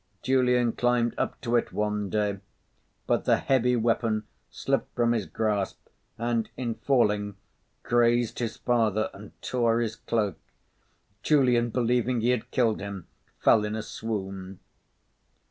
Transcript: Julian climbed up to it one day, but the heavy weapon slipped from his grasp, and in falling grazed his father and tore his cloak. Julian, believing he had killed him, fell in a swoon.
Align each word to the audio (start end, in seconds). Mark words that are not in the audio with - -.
Julian 0.23 0.71
climbed 0.71 1.13
up 1.15 1.39
to 1.41 1.55
it 1.55 1.71
one 1.71 2.09
day, 2.09 2.39
but 3.05 3.25
the 3.25 3.37
heavy 3.37 3.75
weapon 3.75 4.23
slipped 4.49 4.95
from 4.95 5.11
his 5.11 5.27
grasp, 5.27 5.89
and 6.17 6.49
in 6.57 6.73
falling 6.73 7.35
grazed 7.83 8.39
his 8.39 8.57
father 8.57 9.11
and 9.13 9.31
tore 9.43 9.79
his 9.79 9.95
cloak. 9.95 10.39
Julian, 11.21 11.69
believing 11.69 12.19
he 12.21 12.29
had 12.31 12.49
killed 12.49 12.79
him, 12.79 13.05
fell 13.37 13.63
in 13.63 13.75
a 13.75 13.83
swoon. 13.83 14.59